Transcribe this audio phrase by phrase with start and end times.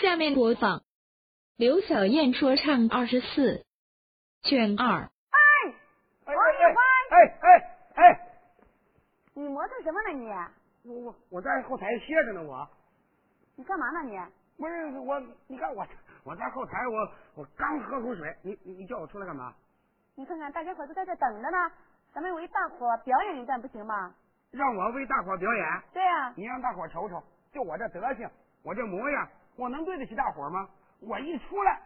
[0.00, 0.82] 下面播放
[1.58, 3.66] 刘小燕说唱二十四
[4.42, 5.02] 卷二。
[5.02, 5.38] 哎，
[6.24, 6.76] 哎王玉欢，
[7.10, 8.20] 哎哎哎，
[9.34, 10.30] 你磨蹭什么呢你？
[10.90, 12.66] 我我我在后台歇着呢，我
[13.56, 14.18] 你干嘛呢你？
[14.56, 15.86] 不是我，你看我
[16.24, 19.54] 我在后台，我我刚喝口水，你你你叫我出来干嘛？
[20.14, 21.70] 你看看大家伙都在这等着呢，
[22.14, 24.14] 咱们为大伙表演一段不行吗？
[24.50, 27.22] 让我为大伙表演，对呀、你让大伙瞅瞅，
[27.52, 28.26] 就我这德行，
[28.62, 29.28] 我这模样，
[29.60, 30.66] 我能对得起大伙吗？
[31.00, 31.82] 我一出来，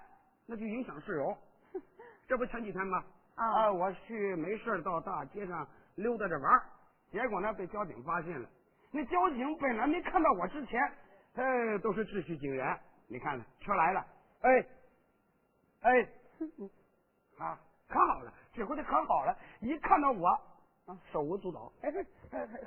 [0.47, 1.37] 那就影响市容。
[2.29, 3.05] 这不前几天吗？
[3.35, 5.67] 啊啊，我去没事儿到大街上
[5.97, 6.63] 溜达着玩儿，
[7.11, 8.49] 结果呢被交警发现了。
[8.93, 10.81] 那交警本来没看到我之前，
[11.35, 12.79] 呃，都是秩序警员。
[13.09, 14.07] 你看看，车来了，
[14.43, 14.67] 哎，
[15.81, 16.09] 哎，
[17.45, 20.29] 啊，可好了，指挥的可好了，一看到我，
[20.87, 21.91] 啊，手舞足蹈，哎，
[22.31, 22.61] 哎哎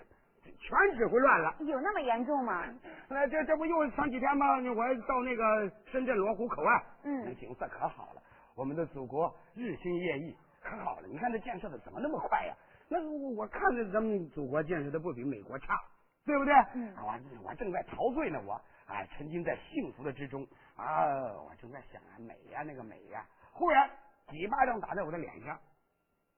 [0.60, 1.56] 全指挥乱了。
[1.60, 2.64] 有那么严重吗？
[3.10, 4.46] 呃，这这不又前几天吗？
[4.58, 8.22] 我到那个深圳罗湖口岸，嗯那景色可好了。
[8.56, 11.08] 我们的祖国日新月异，可好了。
[11.08, 12.56] 你看这建设的怎么那么快呀？
[12.90, 15.80] 那我我看着咱们祖国建设的不比美国差，
[16.26, 16.54] 对不对？
[16.74, 21.06] 嗯我我正在陶醉呢，我哎沉浸在幸福的之中啊，
[21.44, 23.90] 我正在想啊美呀那个美呀，忽然
[24.30, 25.60] 几巴掌打在我的脸上，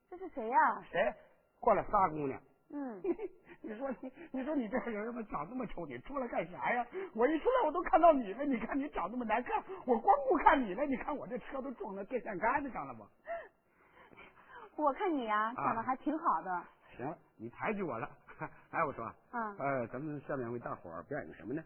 [0.10, 0.58] 这是谁呀、
[0.92, 1.14] 谁？
[1.60, 2.42] 过来仨姑娘。
[2.72, 3.02] 嗯，
[3.70, 5.86] 你说你，你说你这人怎么长这么丑？
[5.86, 6.86] 你出来干啥呀？
[7.14, 10.86] 我一出来我都看到你了，你看你长这么难看，我光顾看你了。
[10.86, 13.06] 你看我这车都撞到电线杆子上了不？
[14.82, 16.64] 我看你呀、长得还挺好的。
[16.96, 18.10] 行了，你抬举我了。
[18.72, 21.62] 哎，我说，嗯，呃，咱们下面为大伙儿表演个什么呢？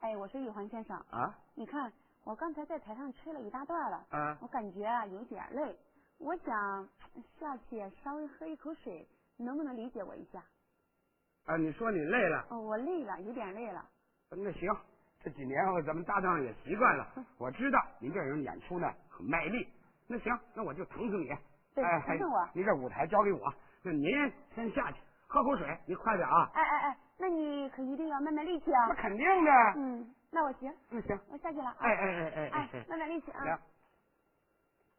[0.00, 1.92] 哎，我说玉环先生，啊你看
[2.24, 5.78] 我刚才在台上吹了一大段了，啊，我感觉啊有点累，
[6.18, 6.88] 我想
[7.38, 10.42] 下去稍微喝一口水，能不能理解我一下？
[11.46, 13.84] 啊，你说你累了，哦，我累了，有点累了。
[14.30, 14.68] 那行，
[15.22, 17.06] 这几年后咱们搭档也习惯了。
[17.38, 19.68] 我知道您这人演出呢很卖力。
[20.08, 21.28] 那行，那我就疼疼你。
[21.74, 24.10] 对哎，疼疼我您这舞台交给我，那您
[24.54, 24.98] 先下去
[25.28, 26.50] 喝口水，你快点啊。
[26.52, 28.94] 哎哎哎，那你可一定要慢慢力气啊那。
[28.96, 29.50] 肯定的。
[29.76, 31.76] 嗯，那我行，那行，我下去了啊。
[31.78, 33.44] 哎哎哎哎哎哎，慢慢力气啊。
[33.44, 33.58] 行，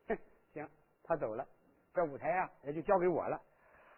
[0.08, 0.18] 哼
[0.54, 0.70] 行，
[1.04, 1.46] 他走了，
[1.94, 3.38] 这舞台啊也就交给我了。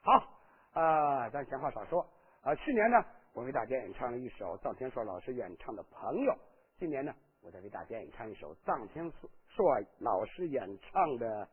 [0.01, 0.41] 好，
[0.73, 2.03] 啊，咱闲话少说
[2.41, 2.55] 啊。
[2.55, 2.97] 去年呢，
[3.33, 6.31] 我为大家演唱了一首臧天朔老师演唱的《朋友》，
[6.77, 9.11] 今年呢，我再为大家演唱一首臧天
[9.47, 11.45] 朔老师演唱的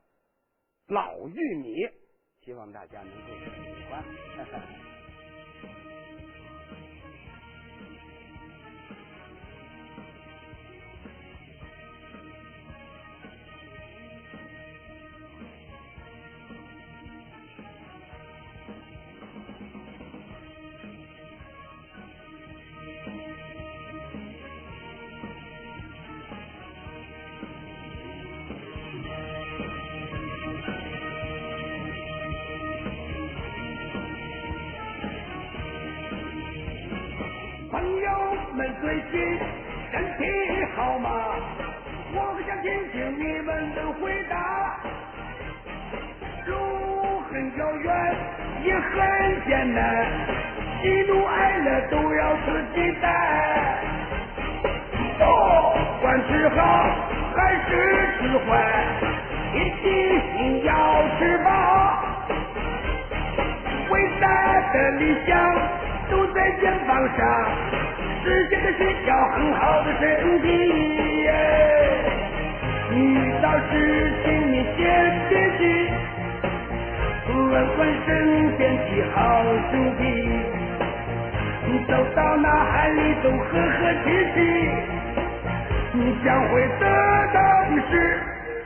[0.94, 1.74] 《老玉米》，
[2.44, 4.04] 希望大家能够喜欢。
[77.56, 78.82] 问问身边的
[79.14, 80.04] 好兄弟，
[81.66, 84.38] 你走到哪里都和和气气，
[85.94, 86.84] 你将会得
[87.32, 87.40] 到
[87.70, 87.92] 的是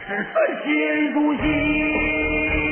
[0.08, 0.34] 是顺
[0.64, 0.68] 心
[1.12, 2.69] 如意。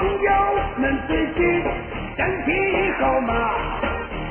[0.00, 0.32] 朋友
[0.78, 1.62] 们最近
[2.16, 2.52] 身体
[2.98, 3.34] 好吗？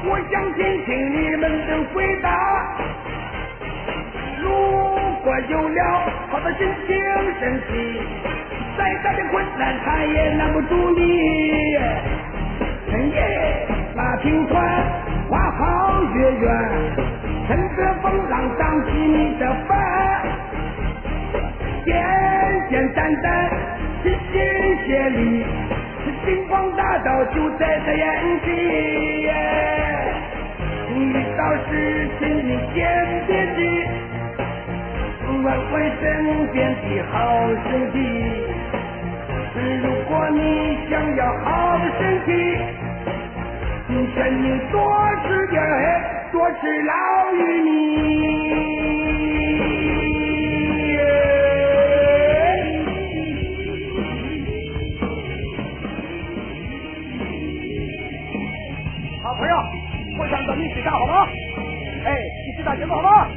[0.04, 2.28] 我想听听你们的回答。
[4.42, 4.50] 如
[5.24, 6.98] 果有了好的心情
[7.40, 8.02] 身体，
[8.80, 11.78] 再大的困难他也拦不住你。
[12.90, 14.58] 深夜拉平船，
[15.30, 16.52] 划好月圆，
[17.48, 19.78] 趁着风浪荡起你的帆。
[21.86, 21.96] 简
[22.72, 23.52] 简单单，
[24.02, 24.34] 齐心
[24.86, 25.46] 协力，
[26.26, 28.06] 星光大道就在这眼
[28.44, 28.48] 前。
[30.96, 30.98] 遇
[31.38, 31.72] 到事
[32.20, 32.78] 情你先
[33.28, 33.60] 别急，
[35.72, 36.04] 回身
[36.52, 37.14] 边的好
[37.70, 37.96] 身体。
[39.84, 40.40] 如果你
[40.90, 42.30] 想要好的身体，
[44.16, 44.76] 劝你多
[45.28, 45.62] 吃点
[46.32, 46.94] 多吃老
[47.34, 48.79] 玉米。
[60.84, 61.28] 想咱们一起干好吗？
[62.06, 62.08] 哎，
[62.48, 63.28] 一起打节奏好吗？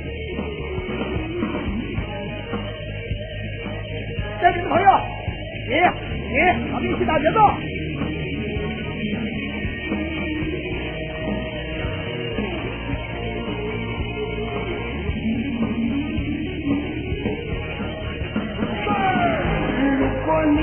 [4.40, 4.86] 这边的朋友，
[5.68, 5.74] 你
[6.30, 6.34] 你，
[6.70, 7.38] 咱们一起打节奏。
[19.98, 20.58] 如果你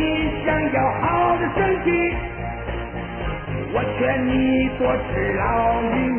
[0.46, 1.04] 想要好
[1.38, 1.88] 的身体，
[3.72, 4.30] 我劝你
[4.78, 5.42] 多吃老
[5.96, 5.96] 玉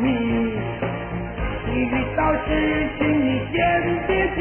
[1.73, 2.49] 你遇到事
[2.97, 3.57] 情你先
[4.05, 4.39] 别急，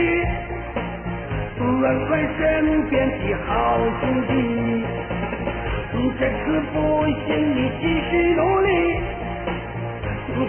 [1.60, 2.42] 问问身
[2.88, 4.32] 边的好兄弟。
[5.92, 6.74] 你这次不
[7.06, 8.68] 行，你继续努力，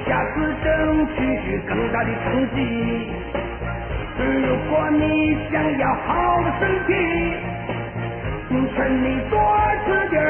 [0.07, 1.17] 下次争取
[1.67, 2.57] 更大的成绩。
[4.17, 4.25] 如
[4.67, 6.89] 果你想要好的身体，
[8.75, 9.37] 劝你多
[9.85, 10.25] 吃点儿，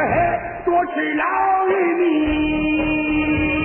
[0.66, 1.24] 多吃老
[1.70, 3.61] 玉米。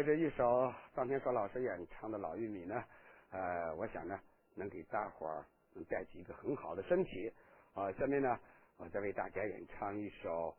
[0.00, 2.82] 呃，这一首张天硕老师演唱的《老玉米》呢，
[3.32, 4.18] 呃，我想呢，
[4.54, 5.44] 能给大伙儿
[5.74, 7.30] 能带起一个很好的身体。
[7.74, 8.40] 啊，下面呢，
[8.78, 10.56] 我再为大家演唱一首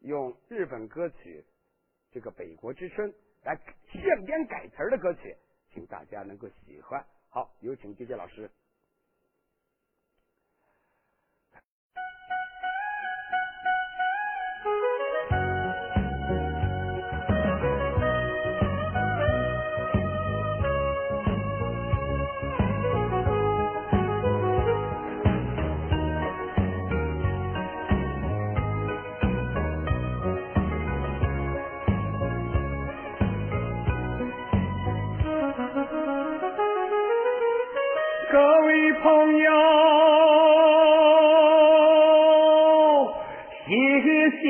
[0.00, 1.42] 用日本歌曲
[2.10, 3.10] 这个《北国之春》
[3.42, 3.58] 来
[3.90, 5.34] 现编改词的歌曲，
[5.72, 7.02] 请大家能够喜欢。
[7.30, 8.50] 好，有请杰杰老师。
[38.30, 39.50] 各位朋友，
[43.66, 43.72] 谢
[44.30, 44.44] 谢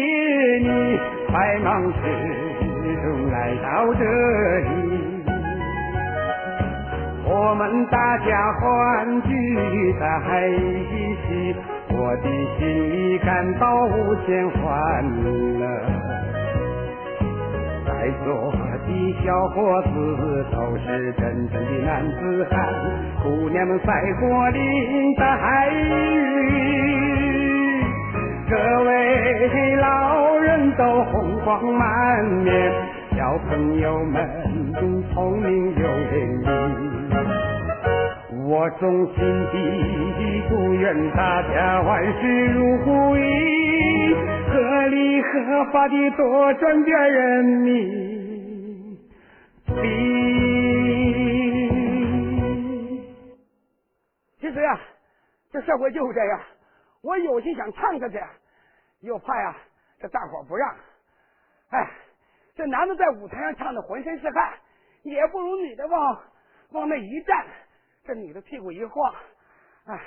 [0.58, 0.98] 你
[1.32, 1.96] 百忙之
[3.02, 4.02] 中来到这
[4.58, 5.22] 里，
[7.24, 9.28] 我们大家欢聚
[10.00, 10.02] 在
[10.48, 11.54] 一起，
[11.90, 12.24] 我的
[12.58, 12.60] 心
[12.90, 14.60] 里感到无限欢
[15.60, 15.62] 乐。
[17.86, 17.90] 在
[18.24, 18.50] 座
[19.24, 19.88] 小伙子
[20.52, 22.56] 都是真正的男子汉，
[23.22, 23.86] 姑娘们赛
[24.20, 25.82] 过林黛玉，
[28.50, 32.72] 各位老人都红光满面，
[33.16, 34.16] 小朋友们
[35.12, 36.46] 聪明又伶俐。
[38.46, 39.16] 我衷心
[39.52, 39.56] 地
[40.48, 42.60] 祝愿大家万事如
[43.16, 43.20] 意，
[44.50, 48.07] 合理合法的多赚点人民
[55.78, 56.40] 我就是这样，
[57.02, 58.20] 我有心想唱下去，
[59.00, 59.56] 又怕呀
[59.98, 60.76] 这大伙不让。
[61.70, 61.90] 哎，
[62.54, 64.58] 这男的在舞台上唱的浑身是汗，
[65.02, 66.22] 也不如女的往
[66.70, 67.46] 往那一站。
[68.04, 69.14] 这女的屁股一晃，
[69.84, 70.00] 哎，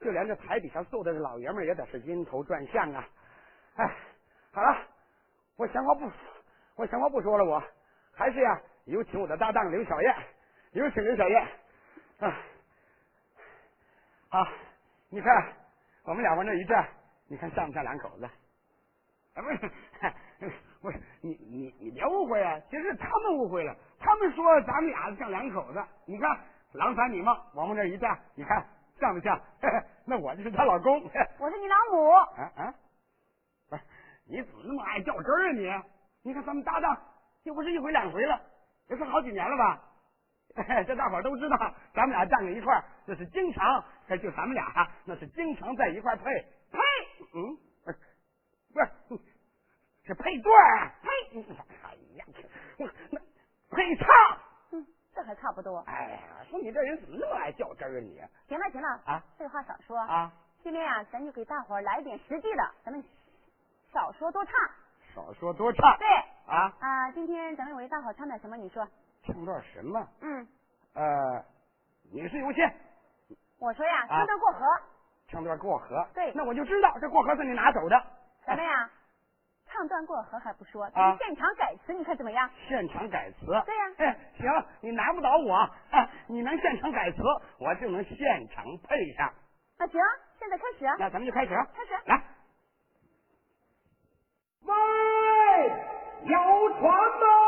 [0.00, 3.08] 就连这台底下坐的老爷们也得是晕头转向啊！
[3.76, 3.96] 哎，
[4.52, 4.76] 好了，
[5.56, 6.10] 我闲话不，
[6.74, 7.62] 我闲话不说了，我
[8.12, 10.14] 还是呀，有请我的搭档刘小燕，
[10.72, 11.48] 有请刘小燕。
[12.18, 12.36] 啊，
[14.30, 14.48] 好，
[15.10, 15.52] 你看
[16.04, 16.88] 我们俩往这一站，
[17.28, 18.24] 你看像不像两口子？
[19.34, 19.70] 啊，不是，
[20.80, 22.58] 不是，你你你别误会啊！
[22.70, 26.38] 其实他们误会了，他们说咱们俩像两口子，你看。
[26.72, 28.62] 郎才女貌，往我这一站，你看
[29.00, 29.40] 像不像？
[30.04, 31.02] 那我就是她老公。
[31.40, 32.10] 我是你老母。
[32.10, 32.74] 啊啊！
[33.70, 33.82] 不是，
[34.26, 36.28] 你怎么那么爱较真儿啊你？
[36.28, 36.94] 你看咱们搭档
[37.44, 38.38] 又不是一回两回了，
[38.90, 39.82] 也是好几年了吧？
[40.86, 41.56] 这大伙儿都知道，
[41.94, 43.82] 咱们俩站在一块儿，那是经常，
[44.16, 46.24] 就咱们俩哈那是经常在一块儿配
[46.70, 46.78] 配。
[47.34, 49.20] 嗯，不是，
[50.04, 50.92] 是，配对儿。
[51.02, 51.10] 配，
[51.82, 52.24] 哎呀，
[52.78, 53.20] 我那
[53.70, 54.06] 配唱。
[54.72, 55.78] 嗯这还差不多。
[55.86, 58.22] 哎呀，说你这人怎么那么爱较真儿啊你？
[58.48, 60.32] 行了行了啊，废话少说啊。
[60.62, 63.02] 今天啊，咱就给大伙儿来点实际的，咱们
[63.92, 64.54] 少说多唱。
[65.14, 65.98] 少说多唱。
[65.98, 66.06] 对。
[66.46, 68.56] 啊啊，今天咱们为大伙儿唱点什么？
[68.56, 68.86] 你说。
[69.24, 70.08] 唱段什么？
[70.20, 70.46] 嗯。
[70.94, 71.44] 呃，
[72.12, 72.74] 你是优先，
[73.58, 74.66] 我说呀，啊唱段过河，
[75.28, 76.06] 唱段过河。
[76.14, 78.00] 对那我就知道这过河是你拿走的。
[78.44, 78.90] 什么呀？
[79.70, 82.48] 唱段过河还不说，啊现场改词，你看怎么样？
[82.68, 83.46] 现场改词。
[83.66, 84.46] 对呀哎，行，
[84.80, 85.68] 你难不倒我。
[85.90, 87.18] 哎，你能现场改词，
[87.58, 89.26] 我就能现场配上。
[89.78, 90.00] 啊，行，
[90.38, 90.96] 现在开始啊。
[90.98, 91.54] 那咱们就开始。
[91.74, 92.22] 开始来。
[94.62, 94.74] 喂，
[96.24, 97.47] 有船吗？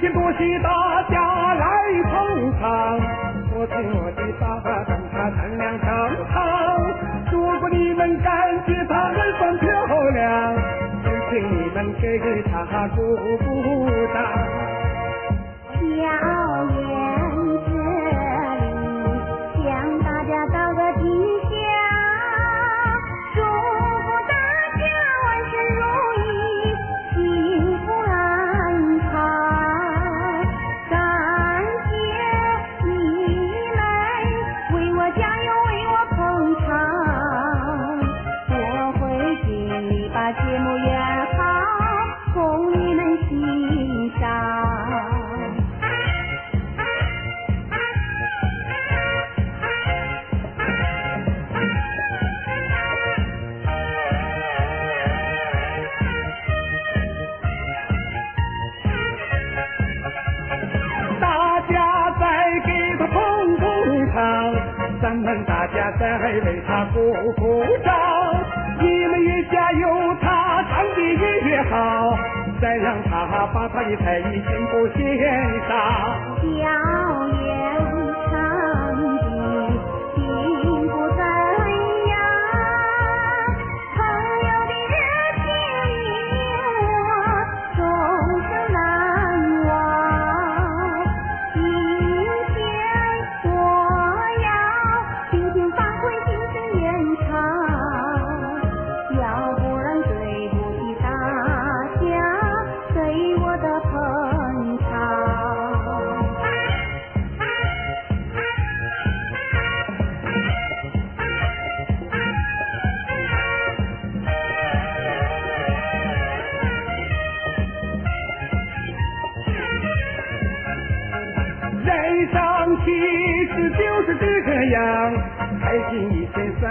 [0.00, 1.66] 今天多谢大家来
[2.04, 3.00] 捧场，
[3.50, 4.44] 我请我的大
[4.84, 5.86] 灯茶三两成
[6.30, 6.38] 汤。
[7.32, 8.32] 如果你们感
[8.64, 9.66] 觉她很算漂
[10.14, 10.54] 亮，
[11.02, 14.07] 就请你们给他鼓鼓。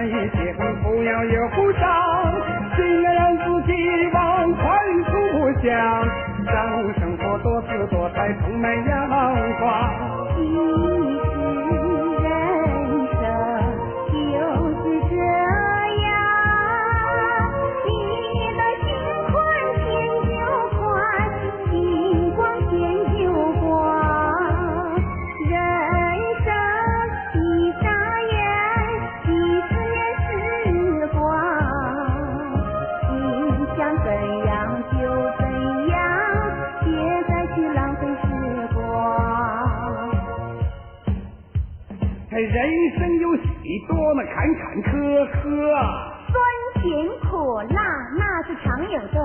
[0.07, 1.83] 一天算一天，不要忧伤。
[2.77, 3.73] 尽量让自己
[4.13, 4.63] 往宽
[5.03, 5.11] 处
[5.61, 5.67] 想，
[6.45, 6.55] 让
[6.93, 8.96] 生活多姿多彩，充满阳
[45.25, 45.47] 坎坷坷，
[46.31, 46.35] 酸
[46.81, 49.19] 甜苦辣那是常有的，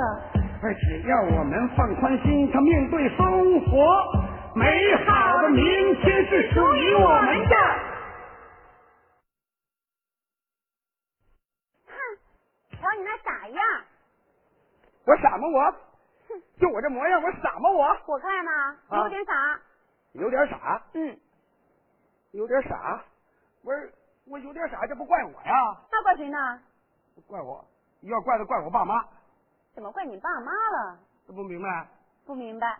[0.62, 4.04] 而只要我们放宽心，他面对生活，
[4.54, 7.56] 美好的明天是属于我们的。
[11.86, 11.94] 哼，
[12.76, 13.60] 瞧你那傻样，
[15.06, 15.74] 我傻吗我？
[16.58, 17.84] 就我这模样，我傻吗我？
[18.06, 18.50] 我看呐、
[18.88, 19.60] 啊有点傻。
[20.12, 21.16] 有点傻，嗯，
[22.32, 23.02] 有点傻。
[23.64, 23.92] 不是，
[24.26, 25.76] 我有点傻，这不怪我呀？
[25.90, 26.60] 那怪谁呢？
[27.26, 27.64] 怪我，
[28.02, 29.04] 要怪就怪我爸妈。
[29.74, 30.98] 怎么怪你爸妈了？
[31.26, 31.86] 这不明白？
[32.24, 32.78] 不明白。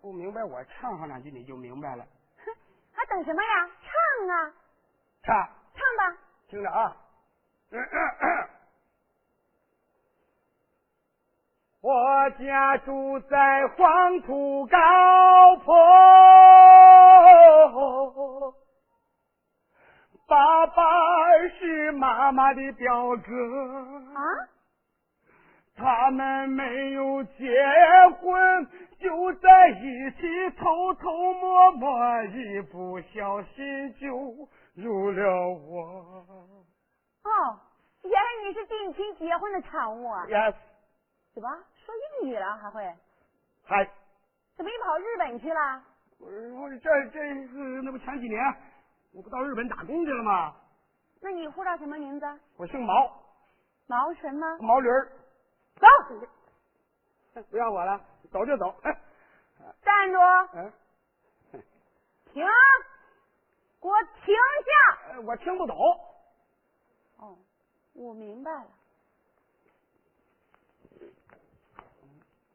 [0.00, 2.04] 不明白，我唱上两句你就明白了。
[2.44, 2.52] 哼，
[2.92, 3.70] 还等什么呀？
[3.82, 4.52] 唱啊，
[5.22, 6.16] 唱，唱吧。
[6.48, 6.96] 听着啊。
[11.80, 15.74] 我家住在黄土高坡，
[20.26, 20.82] 爸爸
[21.58, 23.32] 是妈妈的表哥，
[24.14, 24.48] 啊？
[25.76, 27.48] 他们没有结
[28.18, 28.66] 婚，
[28.98, 36.26] 就在一起偷偷摸摸，一不小心就入了我。
[37.22, 37.60] 哦，
[38.02, 40.54] 原来你是近亲结婚的产物啊？Yes，
[41.34, 41.48] 怎么
[41.84, 42.82] 说英语了还会？
[43.64, 43.88] 嗨，
[44.56, 45.82] 怎么又跑日本去了？
[46.18, 46.26] 我
[46.62, 48.42] 我这这是那不前几年
[49.16, 50.54] 我不到日本打工去了吗？
[51.22, 52.26] 那你护照什么名字？
[52.58, 53.10] 我姓毛，
[53.86, 54.58] 毛什么？
[54.58, 55.10] 毛驴儿。
[55.76, 55.86] 走，
[57.50, 57.98] 不要我了，
[58.30, 58.74] 走就走。
[58.82, 58.94] 哎，
[59.82, 60.18] 站住！
[60.52, 60.72] 嗯，
[62.32, 62.44] 停！
[63.80, 64.34] 给我停
[64.66, 65.12] 下！
[65.12, 65.76] 哎我听不懂。
[67.16, 67.38] 哦，
[67.94, 68.66] 我明白了。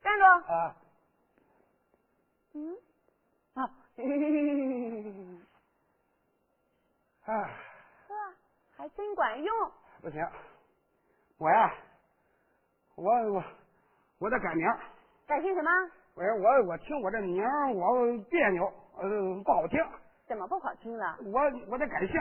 [0.03, 0.25] 站住！
[0.53, 0.75] 啊，
[2.53, 2.77] 嗯，
[3.55, 3.69] 啊，
[7.31, 7.37] 哎，
[8.09, 8.13] 呵，
[8.75, 9.71] 还真管用。
[10.01, 10.21] 不行，
[11.39, 11.73] 我呀，
[12.95, 13.43] 我我
[14.19, 14.67] 我得改名。
[15.25, 15.71] 改姓什么？
[16.15, 18.65] 我我我听我这名儿我别扭，
[18.97, 19.79] 呃，不好听。
[20.27, 21.17] 怎么不好听了？
[21.23, 22.15] 我我得改姓，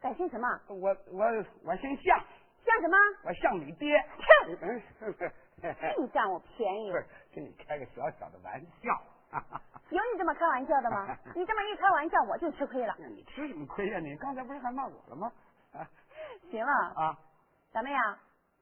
[0.00, 0.48] 改姓什么？
[0.68, 1.26] 我我
[1.66, 2.18] 我姓向，
[2.64, 2.96] 向什么？
[3.24, 4.02] 我向你爹。
[4.46, 4.82] 哼嗯，
[5.94, 6.96] 净占我便宜不。
[6.96, 8.98] 是跟你开个小小的玩笑。
[9.90, 11.06] 有你这么开玩笑的吗？
[11.34, 12.94] 你这么一开玩笑，我就吃亏了。
[12.98, 15.30] 那你吃什么亏呀、你刚才不是还骂我了吗？
[15.74, 15.86] 啊
[16.50, 17.18] 行了，啊，
[17.72, 18.16] 咱们呀，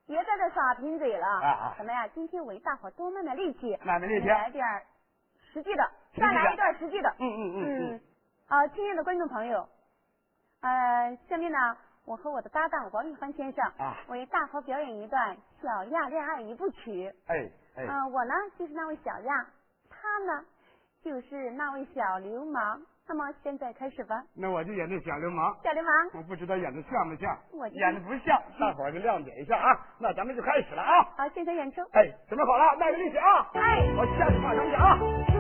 [0.07, 1.27] 别在这耍贫嘴了。
[1.27, 4.65] 啊啊咱们呀，今天为大伙多卖卖力气，卖卖力气来点
[5.53, 7.09] 实际的，再来一段实际的。
[7.19, 8.01] 嗯嗯嗯嗯，
[8.49, 9.69] 啊，亲爱的观众朋友，
[10.63, 17.09] 呃，下面呢，我和我的搭档王玉欢先生啊为大伙表演一段《小亚恋爱一部曲》。
[17.27, 19.47] 哎哎，啊，我呢就是那位小亚，
[19.89, 20.45] 他呢
[21.03, 22.81] 就是那位小流氓。
[23.09, 25.53] 那么现在开始吧，那我就演这小流氓。
[25.65, 29.77] 小流氓，我不知道演的像不像，我演的不像， 大伙儿就谅解一下啊。
[29.99, 31.03] 那咱们就开始了啊！
[31.17, 31.81] 好，现场演出。
[31.93, 33.51] 哎，准备好了，卖个力气啊！
[33.55, 35.40] 哎，我下去马上去啊！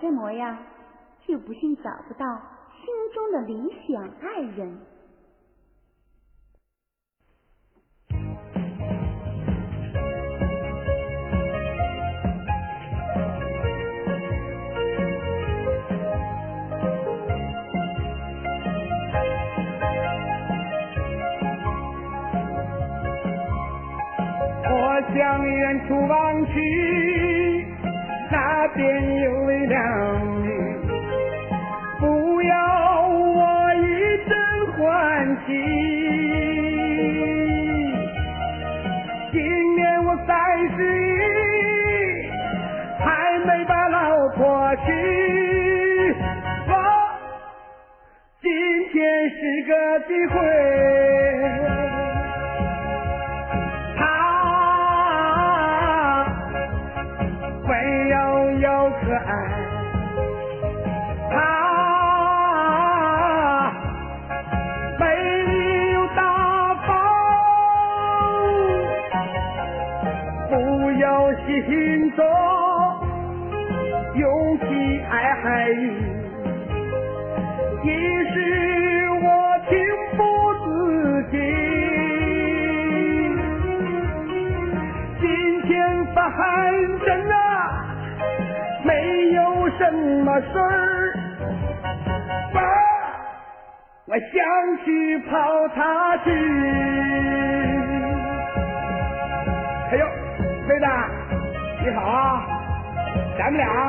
[0.00, 0.56] 这模样，
[1.26, 2.24] 就不信找不到
[2.84, 4.78] 心中的理想爱人。
[24.70, 27.66] 我向远处望去，
[28.30, 29.17] 那边
[50.00, 50.34] 机会。
[53.96, 54.00] 她
[57.66, 58.14] 温柔
[58.60, 59.67] 又可爱，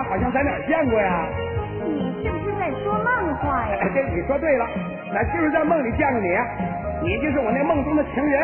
[0.10, 1.30] 好像在哪儿见过呀？
[1.86, 3.78] 你是不是在说梦话呀？
[3.80, 4.65] 哎，这你说对了，
[5.13, 6.28] 那就是在梦里见过你，
[7.13, 8.41] 你就是我那梦中的情人。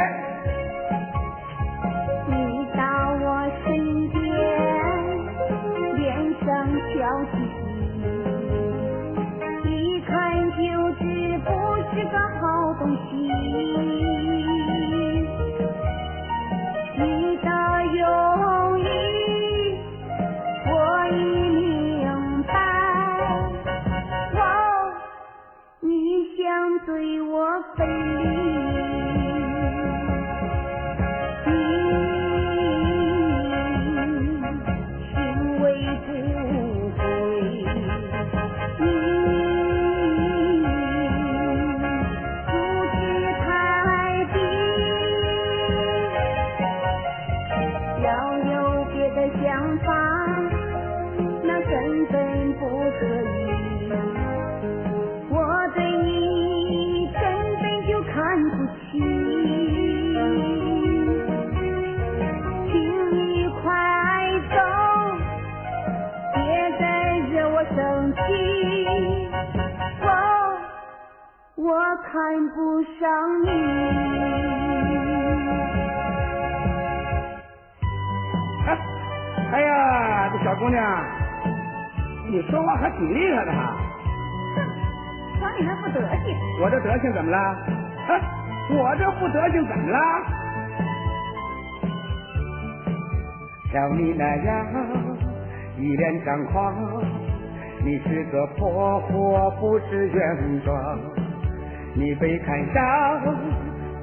[26.96, 27.86] 对我分
[28.40, 28.45] 离。
[72.26, 73.06] 看不上
[73.44, 73.50] 你。
[78.66, 78.68] 哎，
[79.52, 80.84] 哎呀，这小姑娘，
[82.32, 83.78] 你说话还挺厉害的哈。
[84.56, 84.58] 哼，
[85.40, 87.38] 瞧你那副德行，我这德行怎么了？
[87.38, 88.18] 啊，
[88.72, 90.00] 我这副德行怎么了？
[93.72, 94.66] 像你那样
[95.78, 96.74] 一脸张狂，
[97.84, 101.00] 你是个泼妇，不是原装。
[101.98, 103.22] 你被看上，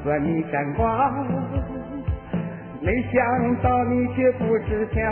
[0.02, 1.26] 算你沾光，
[2.80, 5.02] 没想到你却不识相。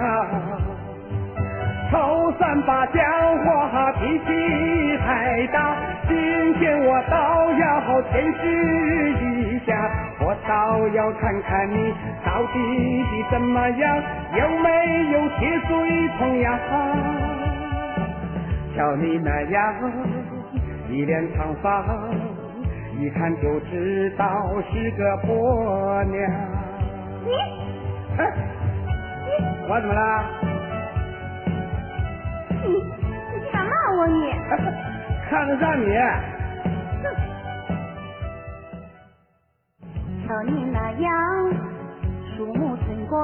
[1.91, 3.05] 头三把讲
[3.45, 5.77] 话脾气太大，
[6.09, 6.17] 今
[6.55, 9.75] 天我倒要见识一下，
[10.21, 11.93] 我倒要看看你
[12.25, 14.03] 到底怎么样，
[14.39, 16.59] 有没有铁嘴铜牙。
[18.75, 19.75] 瞧你那样
[20.89, 21.85] 一脸长发，
[23.01, 24.27] 一看就知道
[24.71, 26.21] 是个婆娘。
[27.25, 27.33] 你
[28.19, 28.21] 哎，
[29.67, 30.01] 我怎么了？
[32.63, 34.15] 你你竟敢骂我你！
[35.31, 35.87] 看得上你。
[40.29, 41.11] 瞧你那样
[42.37, 43.19] 鼠目寸光，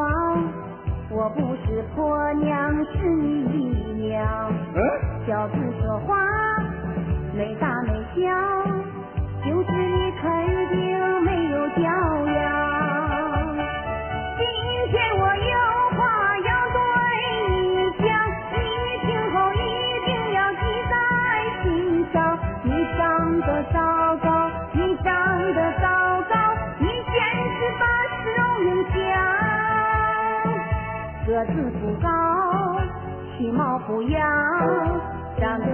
[1.10, 4.80] 我不是婆娘是你娘，嗯，
[5.26, 6.16] 小子说话
[7.34, 8.32] 没大没小，
[9.46, 10.26] 就是你肯
[10.70, 10.76] 定
[11.22, 11.82] 没有教
[12.26, 12.36] 养。
[14.36, 14.42] 今
[14.90, 15.54] 天我有
[15.96, 15.98] 话
[16.38, 16.78] 要对
[17.70, 18.06] 你讲，
[18.50, 18.58] 你
[19.06, 19.56] 听后一
[20.04, 20.92] 定要记在
[21.62, 21.64] 心
[22.12, 22.16] 上。
[22.64, 23.00] 你长
[23.40, 23.78] 得糟
[24.16, 25.06] 糕，你长
[25.54, 25.86] 得糟
[26.28, 26.34] 糕，
[26.80, 27.14] 你简
[27.54, 28.94] 直把市容影响。
[31.24, 32.06] 个子不高，
[33.38, 34.20] 其貌不扬，
[35.38, 35.64] 长得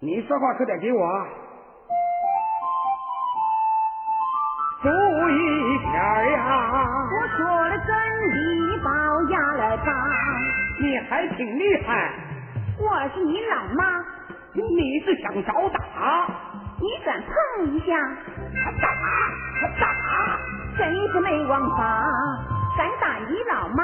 [0.00, 1.26] 你说话可得给我
[4.82, 4.88] 注
[5.30, 6.38] 意点儿呀！
[7.10, 7.38] 我说
[7.68, 7.88] 了真
[8.30, 9.86] 的，把我压来吧。
[10.80, 12.12] 你还挺厉害，
[12.78, 14.04] 我是你老妈，
[14.52, 16.28] 你是想找打？
[16.78, 17.98] 你敢碰一下，
[18.80, 18.92] 打
[19.80, 20.38] 打！
[20.78, 22.04] 真是没王法，
[22.76, 23.82] 敢打你老妈？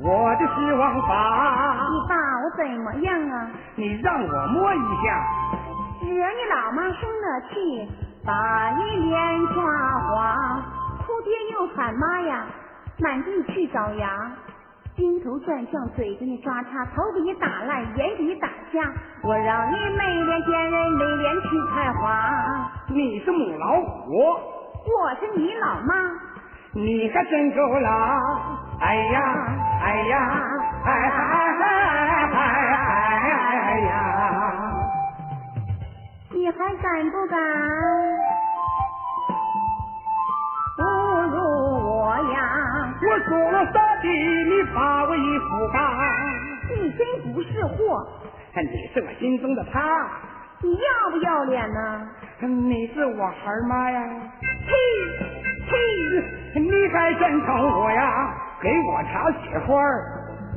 [0.00, 3.50] 我的是王法，你把我怎么样啊？
[3.76, 5.26] 你让我摸一下，
[6.02, 7.88] 惹你老妈生了气，
[8.24, 9.64] 把你脸抓
[10.00, 10.62] 花，
[10.98, 12.44] 哭爹又喊妈呀，
[13.00, 14.30] 满地去找牙，
[14.98, 18.80] 晕头转向，嘴给你抓叉，头给你打烂，眼给你打瞎，
[19.22, 22.70] 我让你没脸见人，没脸去开花。
[22.88, 24.16] 你是母老虎，
[24.86, 25.94] 我是你老妈，
[26.74, 27.88] 你可真够了！
[28.80, 29.20] 哎呀，
[29.82, 30.42] 哎呀，
[30.84, 31.08] 哎哎
[31.58, 32.36] 哎哎
[33.58, 33.92] 哎呀！
[36.30, 37.38] 你还敢不敢
[40.78, 40.80] 侮
[41.30, 41.36] 辱
[41.98, 42.38] 我呀？
[43.02, 45.78] 我说了啥的，你把我一副干。
[46.76, 48.06] 你真不是货，
[48.54, 49.80] 你是我心中的他，
[50.60, 52.08] 你要不要脸呢？
[52.40, 54.00] 你是我孩妈呀！
[54.66, 54.72] 呸
[55.70, 56.60] 呸！
[56.60, 58.34] 你还真疼我呀！
[58.60, 60.04] 给我插雪花儿，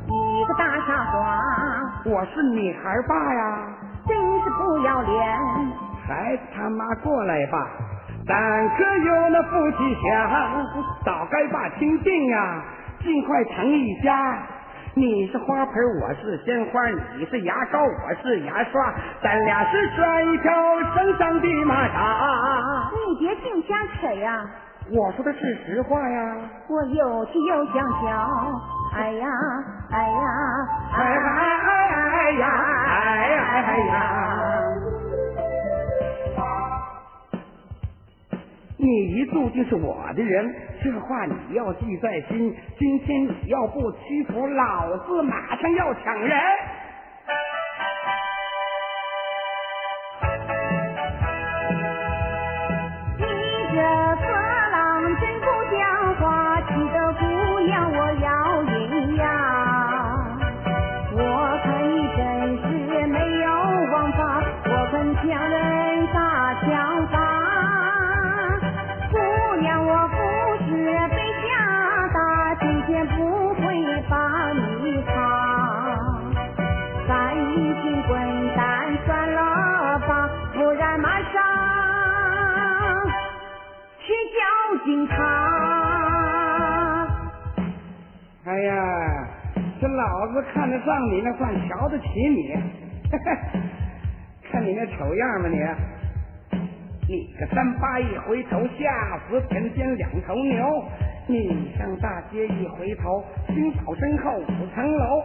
[0.08, 1.38] 你个大傻瓜，
[2.04, 3.68] 我是你孩爸呀！
[4.08, 5.38] 真是不要脸！
[6.08, 7.68] 孩子他妈过来吧，
[8.26, 10.66] 咱可有那夫妻相，
[11.04, 12.62] 早该把亲定呀，
[13.00, 14.36] 尽快成一家。
[14.94, 16.78] 你是花盆，我是鲜花；
[17.16, 20.52] 你是牙膏，我是牙刷，咱俩是拴一条
[20.94, 22.90] 身上的马扎。
[22.92, 24.44] 你别净瞎扯呀！
[24.90, 26.36] 我说的是实话呀！
[26.68, 28.52] 我有气又想笑，
[28.94, 29.26] 哎呀，
[29.92, 30.18] 哎呀，
[30.94, 31.56] 哎哎
[31.96, 32.46] 哎呀，
[32.90, 34.51] 哎哎呀！
[38.92, 42.54] 你一注定是我的人，这话你要记在心。
[42.78, 46.38] 今天你要不屈服，老子马上要抢人。
[90.32, 92.56] 子看得上你，那算瞧得起你。
[94.50, 95.58] 看你那丑样吧你！
[97.08, 100.84] 你个三八一回头，吓死田间两头牛。
[101.26, 105.22] 你上大街一回头，青草身后五层楼。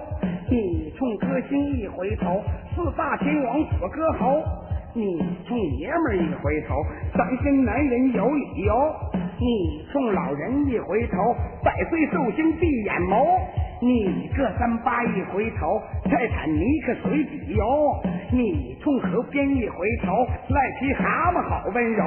[0.50, 2.43] 你冲歌星一回头，
[2.76, 4.43] 四大天王左歌喉。
[4.93, 6.76] 你冲爷们儿一回头，
[7.15, 8.96] 咱跟男人有理由。
[9.39, 11.17] 你冲老人一回头，
[11.63, 13.39] 百岁寿星闭眼眸。
[13.79, 17.63] 你个三八一回头，泰坦尼克水底游。
[18.31, 20.11] 你冲河边一回头，
[20.49, 22.03] 癞皮蛤蟆好温柔。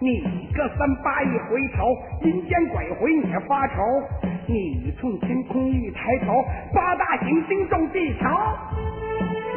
[0.00, 3.74] 你个三八一回头，阴间鬼回你发愁。
[4.46, 6.42] 你冲天空一抬头，
[6.74, 8.26] 八大行星撞地球。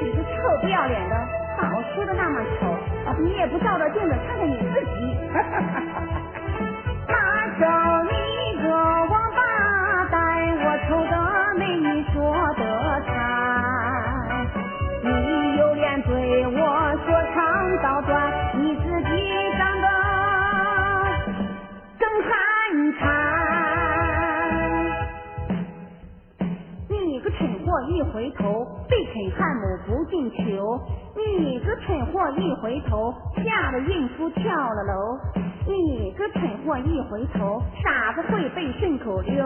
[0.02, 1.16] 你个臭不要脸的，
[1.58, 2.76] 把我说的那么丑，
[3.24, 5.16] 你也不照照镜子看看你自己。
[7.08, 7.16] 大
[7.58, 7.66] 手
[27.98, 30.80] 一回头，被肯汉姆不进球。
[31.16, 35.18] 你个蠢货一回头，吓得孕妇跳了楼。
[35.66, 39.44] 你个蠢货一回头，傻子会背顺口溜。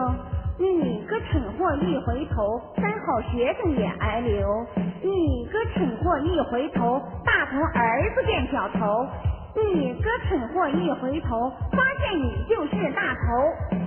[0.60, 4.46] 你个蠢货一回头，三好学生也挨留。
[5.02, 9.08] 你个蠢货一回头，大头儿子变小头。
[9.56, 13.80] 你个蠢货一回头，发现你就是大头。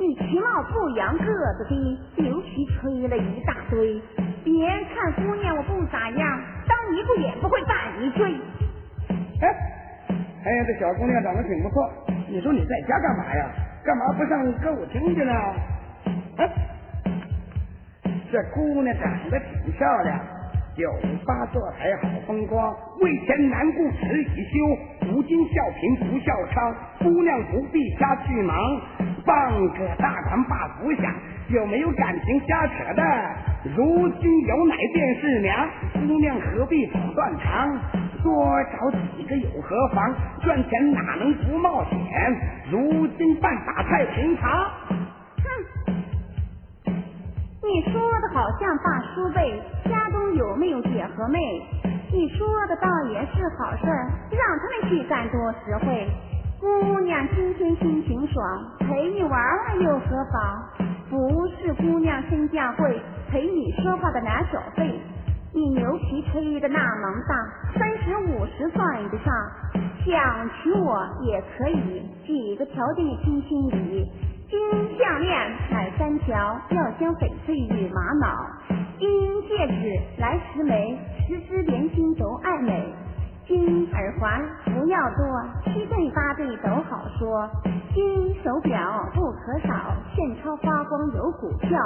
[0.00, 1.24] 你其貌不扬，个
[1.58, 4.00] 子低，牛皮吹了一大堆。
[4.42, 8.32] 别看姑娘我不咋样，当尼姑也不会把你追。
[9.42, 9.48] 哎，
[10.08, 11.86] 哎呀，这小姑娘长得挺不错。
[12.30, 13.50] 你说你在家干嘛呀？
[13.84, 15.32] 干嘛不上歌舞厅去呢？
[16.38, 16.48] 哎，
[18.32, 20.18] 这姑娘长得挺漂亮，
[20.74, 20.90] 酒
[21.26, 28.56] 吧坐台好风光，为钱难顾迟已休，如今笑贫不笑娼，姑娘不必瞎去忙，
[29.24, 31.12] 放个大款把福享，
[31.48, 33.34] 有没有感情瞎扯淡？
[33.76, 37.78] 如今有奶便是娘，姑娘何必走断肠？
[38.22, 40.14] 多找几个有何妨？
[40.42, 41.98] 赚钱哪能不冒险？
[42.70, 44.50] 如今办法太平常。
[45.42, 45.48] 哼，
[47.62, 51.38] 你说的好像大叔辈，家中有没有姐和妹？
[52.12, 56.08] 你说的倒也是好事，让他们去干多实惠。
[56.60, 58.44] 姑娘今天心情爽，
[58.80, 60.62] 陪你玩玩又何妨？
[61.08, 65.00] 不是姑娘身价贵，陪你说话的拿小费。
[65.54, 69.34] 你牛皮吹的那么大，三十五十算得上。
[70.04, 74.12] 想娶我也可以，几个条件听心里。
[74.50, 74.60] 金
[74.98, 78.36] 项链买三条，要镶翡翠与玛瑙；
[78.98, 79.08] 金
[79.48, 82.86] 戒指来十枚，十只连心都爱美。
[83.50, 85.26] 金耳环不要多，
[85.64, 87.50] 七对八对都好说。
[87.92, 91.76] 金手表不可少，现钞发光有股票。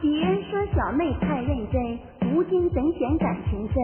[0.00, 1.98] 别说小妹太认真，
[2.30, 3.74] 如今怎显感情深？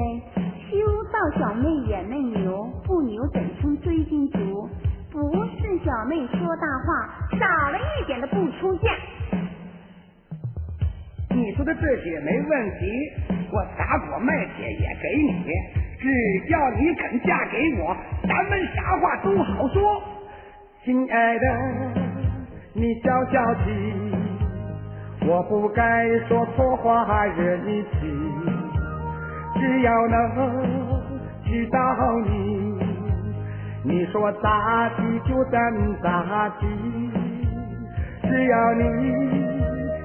[0.70, 0.78] 修
[1.12, 4.68] 道小妹眼嫩牛，不牛怎称追金族？
[5.10, 5.18] 不
[5.58, 8.88] 是小妹说大话，少了一点的不出嫁。
[11.30, 12.86] 你说的这些没问题，
[13.50, 15.50] 我打果卖铁也给你，
[15.98, 16.06] 只
[16.50, 17.96] 要你肯嫁给我，
[18.28, 20.02] 咱们啥话都好说。
[20.84, 21.46] 亲爱的，
[22.74, 23.70] 你消消气，
[25.26, 27.88] 我不该说错话惹你气，
[29.58, 30.14] 只要能
[31.44, 31.78] 娶到
[32.26, 32.78] 你，
[33.84, 35.58] 你说咋地就怎
[36.02, 36.66] 咋地，
[38.22, 39.46] 只要你。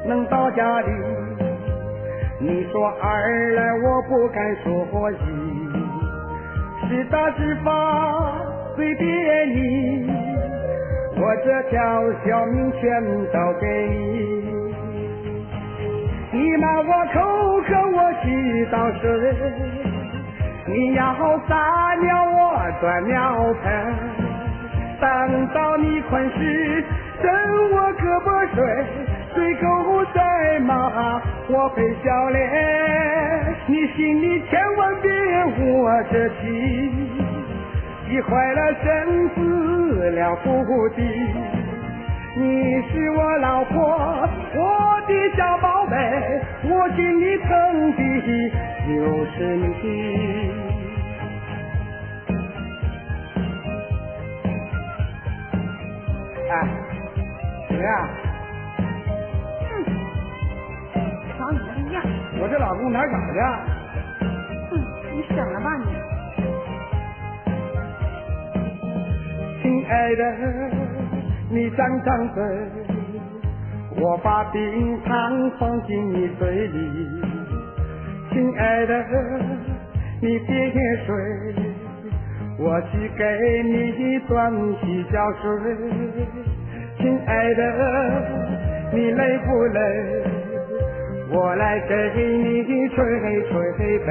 [0.03, 0.87] 能到家里，
[2.39, 5.15] 你说二来我不敢说一，
[6.91, 7.71] 是大是法
[8.75, 9.07] 随便
[9.55, 10.11] 你，
[11.15, 11.79] 我这条
[12.25, 13.01] 小命全
[13.31, 13.95] 都给你。
[16.33, 19.07] 你骂我口渴我去倒水，
[20.67, 21.15] 你要
[21.47, 23.95] 撒尿我端尿盆，
[24.99, 26.83] 等到你困时
[27.21, 27.31] 伸
[27.71, 28.59] 我胳膊睡。
[29.33, 35.09] 水狗在骂我陪笑脸，你心里千万别
[35.63, 36.91] 窝着气，
[38.09, 39.39] 急坏了身子
[40.11, 41.01] 了不地。
[42.35, 43.73] 你是我老婆，
[44.55, 45.95] 我的小宝贝，
[46.63, 47.99] 我心里疼的
[48.87, 48.91] 就
[49.31, 49.71] 是你。
[56.49, 56.67] 哎，
[57.69, 58.09] 怎么样？
[62.39, 63.41] 我这老公哪儿找的？
[64.71, 64.79] 哼，
[65.13, 65.85] 你省了吧你。
[69.61, 70.23] 亲爱的，
[71.49, 72.43] 你张张嘴，
[74.01, 76.77] 我把冰糖放进你嘴里。
[78.31, 79.05] 亲爱的，
[80.21, 80.71] 你别
[81.05, 81.13] 睡，
[82.57, 85.75] 我去给你端洗脚水。
[86.97, 87.61] 亲爱的，
[88.93, 90.30] 你累不累？
[91.31, 93.05] 我来给你吹
[93.49, 94.07] 吹背。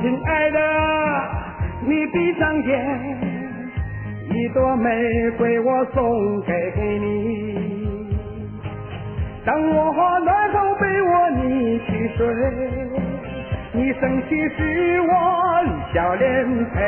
[0.00, 0.58] 亲爱的，
[1.86, 3.30] 你闭上眼。
[4.32, 6.52] 一朵玫瑰我送给
[7.00, 8.08] 你，
[9.44, 12.24] 当我暖后被窝你去睡，
[13.72, 15.12] 你生气时我
[15.92, 16.78] 笑脸陪，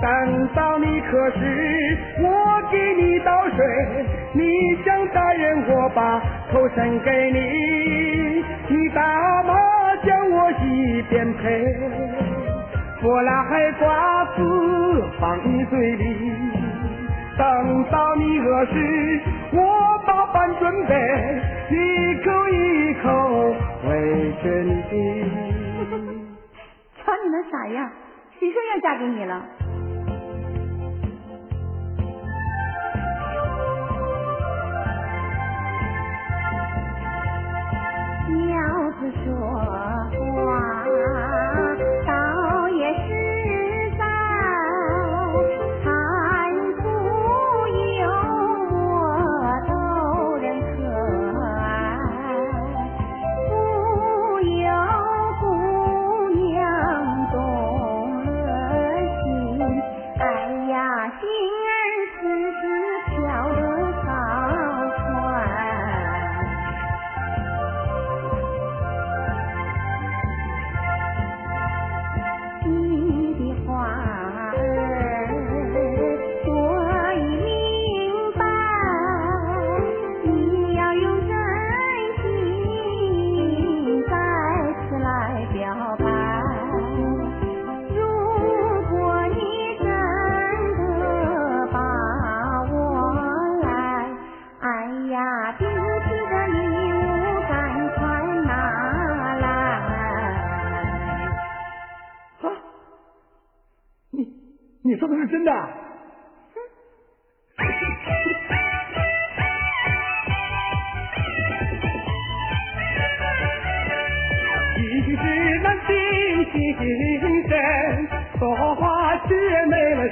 [0.00, 9.54] 等到你渴时我给你倒水，你想大人我把头伸给你，你打麻
[10.02, 11.76] 将我一边陪。
[13.02, 16.32] 我来瓜子放你嘴里，
[17.36, 19.20] 等到你饿时，
[19.52, 20.94] 我把饭准备，
[21.70, 23.54] 一口一口
[23.88, 25.30] 喂着你。
[27.04, 27.90] 瞧你那傻样，
[28.38, 29.42] 谁说要嫁给你了？
[38.98, 39.34] 子说
[40.44, 40.79] 话。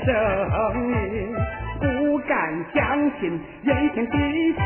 [0.07, 0.15] 没了
[0.73, 0.77] 声
[1.13, 1.35] 音，
[1.81, 2.35] 不敢
[2.73, 2.79] 相
[3.19, 4.61] 信眼前的一切，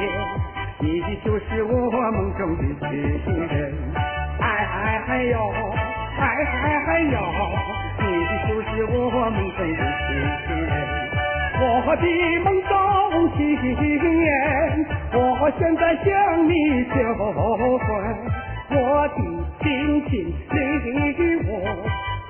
[0.80, 0.84] 你
[1.24, 3.72] 就是我梦中的情人。
[4.40, 5.38] 哎哎哎呦，
[6.18, 7.16] 哎哎哎呦。
[7.98, 8.04] 你
[8.48, 10.70] 就是我梦中的情人，
[11.60, 11.62] 我
[11.96, 12.04] 的
[12.44, 12.70] 梦中
[13.36, 14.30] 情人，
[15.14, 15.18] 我
[15.58, 16.08] 现在向
[16.48, 16.52] 你
[16.84, 16.92] 求
[17.32, 17.80] 婚，
[18.70, 18.76] 我
[19.08, 19.10] 的
[19.62, 19.64] 心
[20.08, 20.12] 情
[20.50, 20.56] 你
[21.48, 21.50] 我，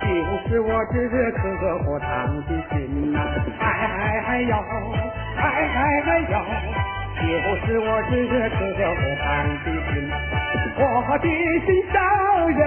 [0.02, 0.08] 就
[0.48, 0.94] 是我这
[1.32, 2.08] 颗火烫
[2.46, 3.18] 的心呐，
[3.60, 3.64] 哎
[4.26, 4.54] 哎呦，
[5.36, 5.40] 哎
[5.74, 6.34] 哎呦，
[7.20, 7.26] 就
[7.66, 9.24] 是我这颗火烫
[9.62, 9.92] 的心，
[10.76, 10.82] 我
[11.18, 11.26] 的
[11.64, 11.94] 心上
[12.50, 12.58] 人。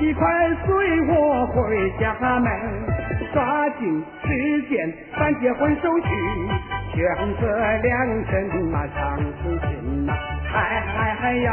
[0.00, 0.20] 你快
[0.66, 0.68] 随
[1.08, 2.46] 我回家门，
[3.32, 6.08] 抓紧时间办结婚手续，
[6.94, 7.00] 选
[7.40, 7.42] 择
[7.82, 8.30] 良辰
[8.70, 10.12] 马上成亲呐！
[10.52, 10.56] 哎
[10.96, 11.50] 哎哎呦，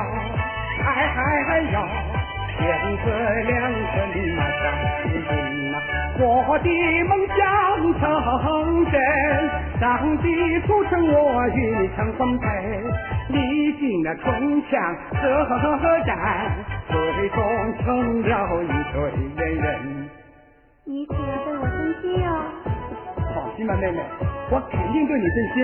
[0.83, 0.85] 哎
[1.15, 1.19] 哎
[1.49, 1.79] 哎呦，
[2.57, 2.65] 选
[3.03, 3.05] 择
[3.43, 3.95] 良辰
[4.35, 4.63] 马上
[5.03, 5.29] 成亲
[5.71, 5.75] 呐！
[6.19, 6.25] 我
[6.59, 6.67] 的
[7.03, 7.37] 梦想
[7.99, 8.01] 成
[8.91, 8.95] 真，
[9.79, 9.81] 上
[10.17, 10.25] 帝
[10.61, 12.45] 促成我与你成婚配，
[13.29, 13.37] 历
[13.79, 14.25] 经了春
[14.63, 14.71] 枪
[15.13, 15.15] 河
[16.05, 16.09] 战。
[16.89, 17.37] 最终
[17.83, 18.95] 成了一对
[19.35, 19.65] 恋人。
[20.85, 22.29] 你可要对我真心哦。
[23.35, 23.99] 放心吧，妹妹，
[24.49, 25.55] 我肯定对你真心。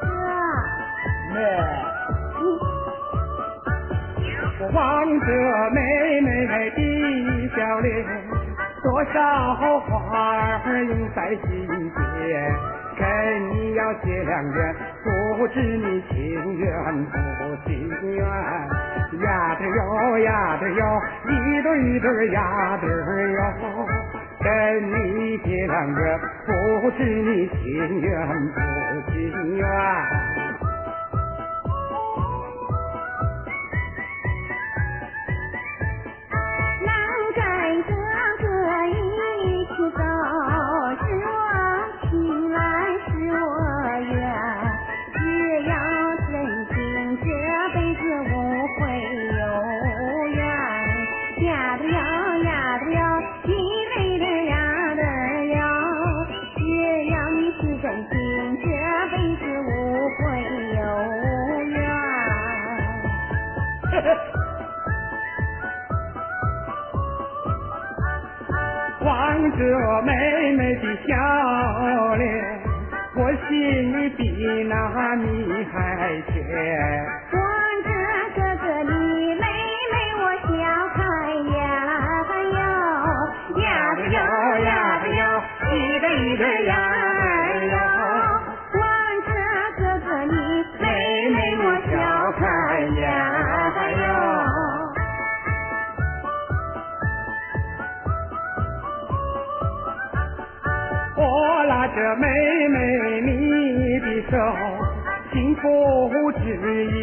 [0.00, 0.06] 哥。
[1.34, 1.36] 妹。
[4.72, 6.52] 望着妹妹的
[7.54, 8.04] 笑脸，
[8.82, 12.52] 多少话儿涌在心间。
[12.98, 13.06] 跟
[13.50, 16.68] 你要结良缘，不知你情愿
[17.06, 17.16] 不
[17.64, 18.24] 情愿？
[19.20, 23.86] 呀的哟呀的哟，一对一对呀的哟。
[24.40, 24.46] 跟
[24.90, 29.64] 你结良缘，不知你情愿不情愿？
[69.50, 70.12] 着妹
[70.56, 71.14] 妹的笑
[72.16, 72.26] 脸，
[73.16, 73.50] 我心
[73.96, 75.24] 里比那米
[75.72, 75.76] 还
[76.32, 77.17] 甜。
[102.16, 104.36] 妹妹你的手，
[105.32, 106.38] 幸福指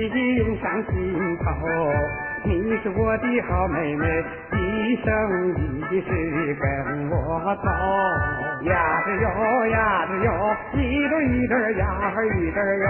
[0.09, 0.93] 引上心
[1.37, 1.45] 头。
[2.43, 5.05] 你是我的好妹妹，一生
[5.89, 6.07] 一世
[6.59, 7.13] 跟我
[7.63, 7.67] 走。
[8.69, 10.27] 呀子哟呀子哟，
[10.73, 11.83] 一对一对呀
[12.23, 12.87] 一对哟。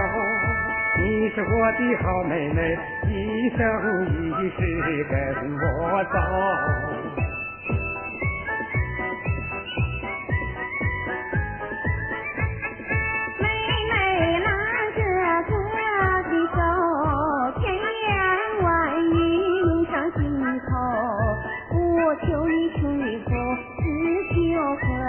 [0.97, 3.59] 你是我的好妹妹，一生
[4.07, 4.59] 一世
[5.09, 5.13] 跟
[5.57, 6.94] 我走。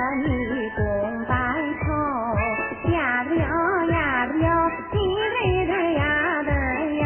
[0.07, 1.35] 和你共白
[1.83, 1.91] 头。
[2.93, 3.43] 呀的哟
[3.91, 4.47] 呀的哟，
[4.93, 4.95] 一
[5.33, 6.51] 对一对呀的
[6.95, 7.03] 哟。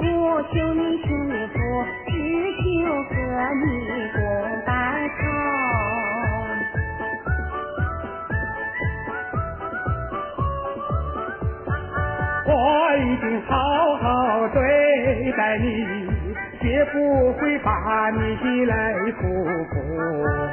[0.00, 1.54] 我求你请你福，
[2.08, 2.10] 只
[2.58, 2.60] 求
[3.04, 3.14] 和
[3.62, 3.62] 你
[4.14, 4.18] 共
[4.66, 4.68] 白
[5.20, 5.22] 头。
[12.48, 12.52] 我
[12.96, 13.52] 已经好
[13.98, 14.58] 好对
[15.36, 15.64] 待你，
[16.60, 19.22] 绝不会把你来辜
[19.70, 20.51] 负。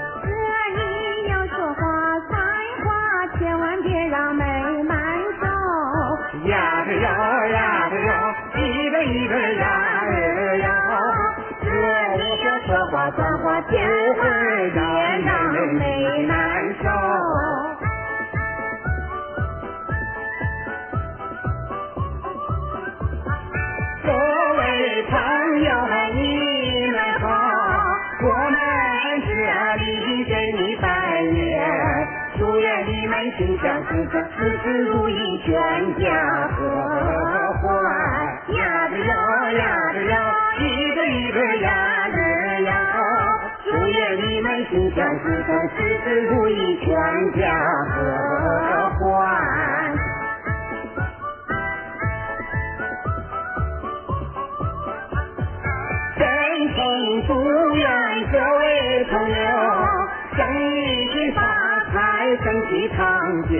[13.12, 13.80] 算话，千
[14.18, 14.80] 万别
[15.26, 16.36] 让妹难
[16.82, 16.90] 受。
[24.04, 24.08] 各
[24.58, 25.14] 位朋
[25.64, 27.28] 友们，你们好，
[28.22, 28.58] 我们
[29.26, 29.30] 这
[29.78, 32.08] 里给你拜年，
[32.38, 35.52] 祝愿你们心想事成，事事如意，全
[36.00, 36.60] 家和
[37.62, 37.68] 欢。
[38.50, 39.04] 呀子哟
[39.58, 40.14] 呀子哟，
[40.60, 41.70] 一个一个呀，
[43.92, 46.88] 愿你们心想事成，事事如意，全
[47.40, 47.42] 家
[47.90, 47.98] 和
[49.00, 49.08] 欢。
[56.18, 56.24] 真
[56.76, 56.78] 诚
[57.28, 57.30] 祝
[57.76, 57.88] 愿
[58.32, 59.36] 各位朋友
[60.36, 60.40] 生
[60.76, 61.42] 意发
[61.92, 62.98] 财，身体康
[63.48, 63.58] 健。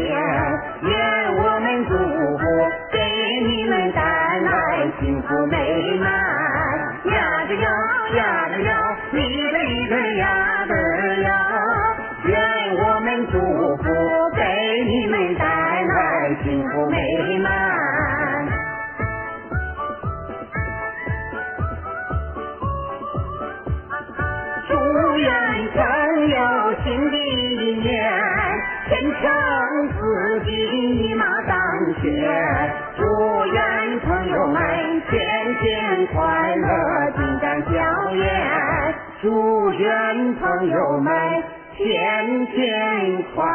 [36.20, 38.96] 快乐，金山笑颜。
[39.22, 41.44] 祝愿朋友们
[41.78, 43.46] 天天快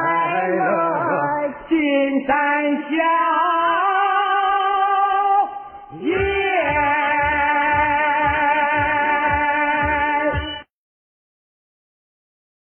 [0.49, 3.64] 乐，金山笑。